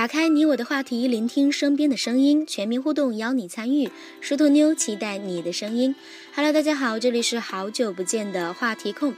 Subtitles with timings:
[0.00, 3.90] 打开你我的话题，聆听身边的声音，全民互动，邀你参与。
[4.22, 5.94] 梳头妞期待你的声音。
[6.34, 9.12] Hello，大家好，这里是好久不见的话题控，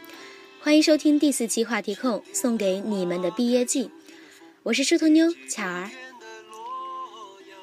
[0.60, 3.92] 欢迎收听第四期话题控，送给你们的毕业季。
[4.64, 5.88] 我是梳头妞巧儿。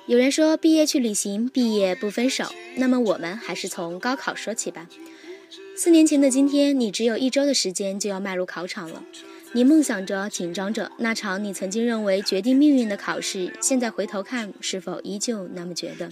[0.07, 2.45] 有人说毕业去旅行，毕业不分手，
[2.77, 4.87] 那么我们还是从高考说起吧。
[5.75, 9.03] 四年前的今天，你只有一周的时间就要迈入考场了。
[9.53, 16.11] 你梦想着、紧张着那场你曾经认为决定命运的考试，现在回头看，是否依旧那么觉得？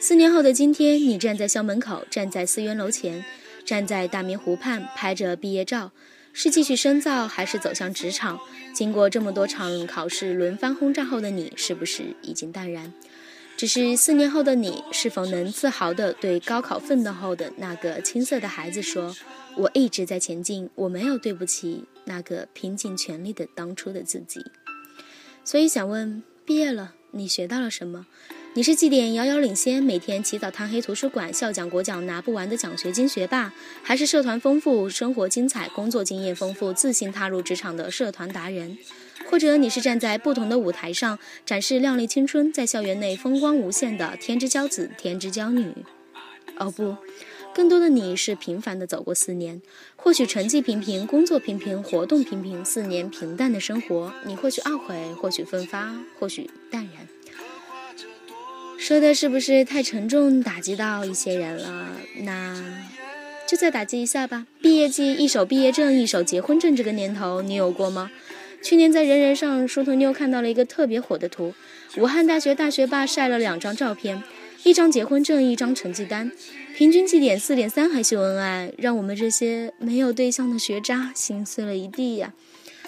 [0.00, 3.22] 四年后的今天，你站在校门口，站在思源楼前，
[3.64, 5.92] 站在大明湖畔，拍着毕业照，
[6.32, 8.40] 是继续深造，还是走向职场？
[8.74, 12.92] 经过这么多场考试轮番轰炸后的你，是不是已经淡然？
[13.56, 19.16] 只是四年后的你，是否能自豪地对高考奋斗后的那个青涩的孩子说
[19.56, 24.40] ：“我一直在前进，我没有对不起。”那个拼尽全力的当初的自己，
[25.44, 28.06] 所以想问：毕业了，你学到了什么？
[28.56, 38.78] 你是绩点遥遥领先，每天起早贪黑图书馆，校奖国奖拿不完的奖学金学霸，还是社团丰富、生活精彩、工作经验丰富、自信踏入职场的社团达人？
[39.30, 45.74] 或者你是站在不同的舞台上展示靓丽青春，在校园内风光无限的天之骄子、天之骄女？
[46.58, 46.96] 哦不。
[47.52, 49.60] 更多的你是平凡的走过四年，
[49.96, 57.06] 或许成绩平平，工作平平，活动平平，四年平淡的生活，你或许懊悔，或许奋发，或许淡然。
[58.78, 61.88] 说的是不是太沉重，打击到一些人了？
[62.22, 62.54] 那
[63.46, 64.46] 就再打击一下吧。
[64.60, 68.10] 毕业季，一手毕业证，一手结婚证，这个年头你有过吗？
[68.62, 71.54] 去年在人人上，梳头妞看到了一个特别火的图，
[71.96, 74.22] 武汉大学大学霸晒了两张照片，
[74.62, 76.30] 一张结婚证，一张成绩单。
[76.76, 82.34] 平均绩点四点三还秀恩爱，让我们这些没有对象的学渣心碎了一地呀！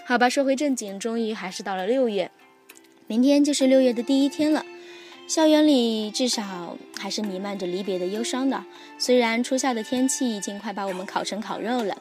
[0.04, 2.30] 好吧，说回正经，终于还是到了六月，
[3.06, 4.64] 明天就是六月的第一天了。
[5.28, 8.64] 校园里至少还是弥漫着离别的忧伤的，
[8.96, 11.94] 虽然初夏的天气已经快把我们烤成烤肉了，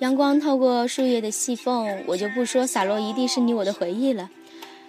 [0.00, 4.30] 阳光透过树叶的细缝，我就不说洒落一地是你我的回忆了。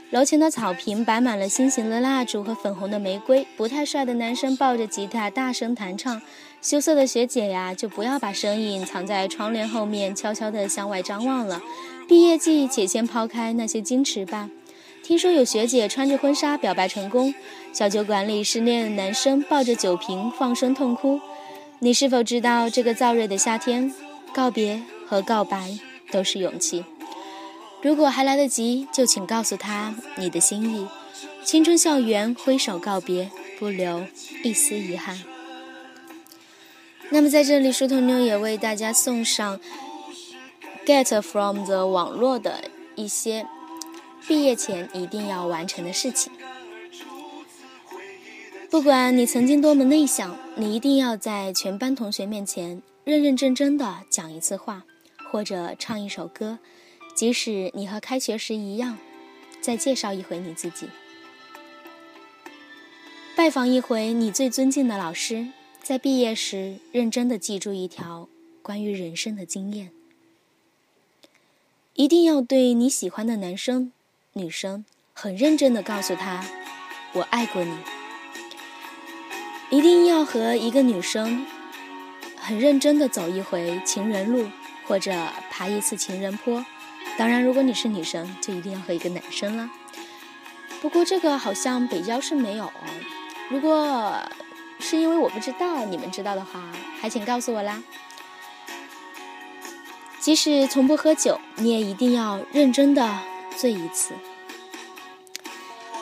[0.09, 6.19] 楼前的草坪摆满了心形的蜡烛和粉红的玫瑰，不太帅的男生抱着吉他大声弹唱，
[6.59, 11.62] 羞涩的学姐呀，就不要把身影藏在窗帘后面，悄悄地向外张望了。
[12.07, 14.50] 毕业季，且先抛开那些矜持吧。
[15.03, 17.34] 听说有学姐穿着婚纱表白成功，
[17.72, 21.22] 小酒馆里失恋的男生抱着酒瓶放声痛哭。
[21.80, 23.94] 你是否知道，这个燥热的夏天，
[24.34, 25.78] 告别和告白
[26.12, 26.84] 都是勇气。
[27.81, 30.88] 如果还来得及，就请告诉他你的心意。
[31.46, 34.03] 青春校园，挥手告别，不留
[34.44, 35.22] 一丝遗憾。
[37.09, 39.59] 那么在这里，梳头妞也为大家送上
[40.85, 42.66] “Get from the 网络”的
[42.96, 43.46] 一些
[44.28, 46.34] 毕业前一定要完成的事情。
[48.70, 54.84] 不管你曾经多么内向，你一定要在全班同学面前认认真真的讲一次话，
[55.32, 56.60] 或者唱一首歌。
[57.16, 58.98] 即使你和开学时一样，
[59.62, 60.88] 再介绍一回你自己，
[63.36, 65.48] 拜访一回你最尊敬的老师，
[65.82, 68.30] 在毕业时认真的记住一条
[68.62, 69.90] 关于人生的经验：
[71.96, 73.92] 一定要对你喜欢的男生、
[74.38, 76.46] 女生很认真的告诉他
[77.14, 77.78] “我爱过你”。
[79.70, 81.46] 一定要和一个女生
[82.38, 84.50] 很认真的走一回情人路，
[84.86, 85.12] 或者
[85.50, 86.66] 爬一次情人坡。
[87.18, 89.70] 当然，如果你是女生，就一定要和一个男生了。
[90.81, 92.72] 不过这个好像北郊是没有。
[93.50, 94.18] 如果
[94.80, 96.64] 是因为我不知道，你们知道的话，
[97.02, 97.81] 还请告诉我啦。
[100.20, 103.20] 即使从不喝酒，你也一定要认真的
[103.56, 104.14] 醉一次。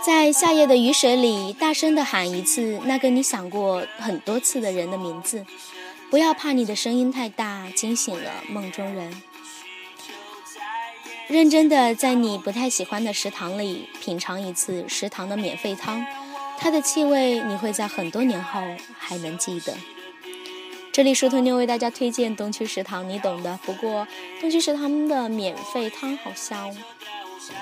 [0.05, 5.43] 在夏夜的雨水里，大声的喊一次那个你想过很多次的人的名字。
[6.11, 9.19] 不要怕你的声音太大，惊醒了梦中人。
[11.27, 16.05] 认真的在你不太喜欢的食堂里品尝一次食堂的免费汤，
[16.59, 18.61] 它的气味你会在很多年后
[18.99, 19.73] 还能记得。
[20.91, 23.59] 这里梳头妞为大家推荐东区食堂，你懂的。
[23.65, 24.07] 不过
[24.39, 26.69] 东区食堂的免费汤好像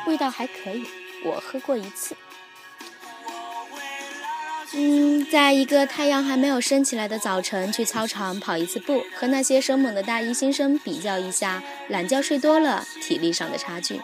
[0.08, 0.84] 味道还可以，
[1.24, 2.16] 我喝过一次。
[4.76, 14.02] 嗯，在一个太阳还没有升起来的早晨，去操场跑一次步，和那些生猛的大一新生比较一下懒觉睡多了体力上的差距。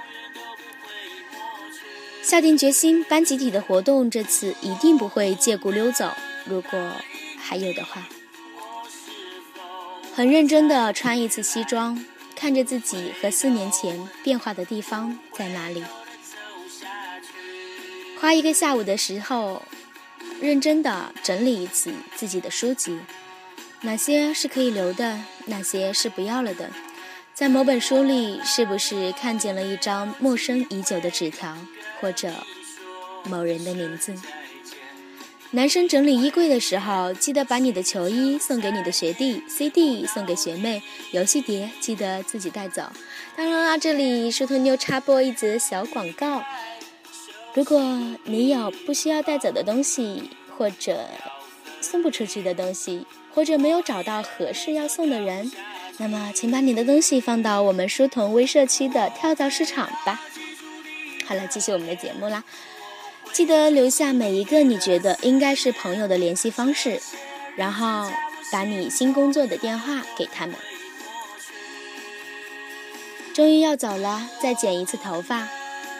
[2.22, 6.12] 下定决心，班集体的活动这次一定不会借故溜走，
[6.46, 6.80] 如果
[7.40, 8.08] 还有的话。
[10.14, 12.06] 很认真的穿一次西装，
[12.36, 15.84] 看着自己和四年前变化的地方在哪里。
[18.20, 19.62] 花一个下午的时候，
[20.42, 23.00] 认真的整理一次自己的书籍，
[23.82, 26.70] 哪些是可以留的，哪些是不要了的。
[27.34, 31.58] 在某本书里，是不是看见了一张陌生已久的纸条，
[32.02, 32.30] 或者
[33.24, 34.14] 某人的名字？
[35.52, 42.84] 男生整理衣柜的时候，记得把你的球衣送给你的学弟，CD 送给学妹，游戏碟记得自己带走。
[43.38, 46.44] 当然啦，这里书童妞插播一则小广告：
[47.54, 47.82] 如果
[48.24, 51.06] 你有不需要带走的东西，或者
[51.82, 55.52] 送不出去的东西，或者没有找到合适要送的人。
[55.98, 60.22] 那么，请把你的东西放到我们书童微社区的跳蚤市场吧。
[61.26, 62.44] 好了，继续我们的节目啦。
[63.34, 67.02] 记得留下每一个你觉得应该是朋友的联系方式，
[67.56, 68.10] 然后
[68.52, 70.56] 把你新工作的电话给他们。
[73.34, 75.48] 终于要走了，再剪一次头发，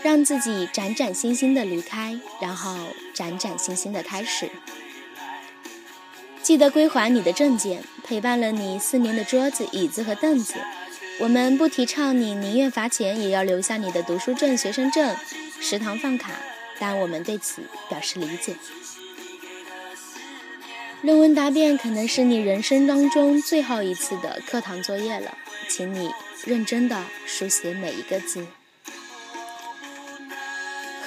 [0.04, 2.76] 让自己崭崭新新的离开，然后
[3.14, 4.50] 崭崭新新的开始。
[6.42, 10.56] 记得归还你的证件，陪伴了你四年的桌子、椅子和凳子。
[11.20, 15.16] 我们不提倡你宁愿罚钱也要留下你的读书证、学生证、
[15.60, 16.32] 食堂饭卡，
[16.80, 18.56] 但我们对此表示理解。
[21.02, 25.38] 论文答辩可能是你人生当中最后一次的课堂作业了，
[25.68, 26.10] 请你
[26.46, 28.48] 认真的书写每一个字。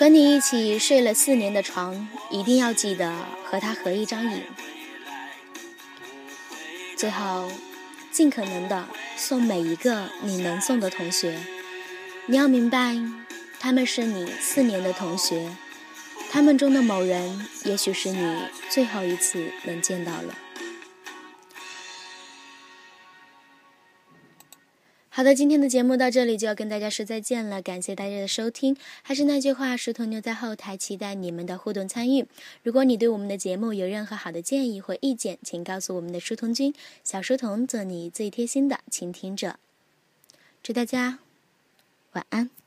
[0.03, 3.15] 和你一起睡了四年的床，一定要记得
[3.45, 4.43] 和他合一张影。
[6.97, 7.49] 最后，
[8.11, 11.39] 尽可能的送每一个你能送的同学。
[12.27, 12.97] 你要明白，
[13.61, 15.49] 他们是你四年的同学，
[16.33, 20.35] 他们中的某人，也许是你最后一次能见到了。
[25.15, 28.75] 好的，今天的节目到这里就要跟大家说再见了，感谢大家的收听。
[29.03, 32.25] 还是那句话，书童牛在后台期待你们的互动参与。
[32.63, 36.73] 如果你对我们的节目有任何好的建议或意见，请告诉我们的书童君，
[37.05, 39.57] 小书童做你最贴心的倾听者。
[40.63, 41.19] 祝大家
[42.13, 42.62] 晚安。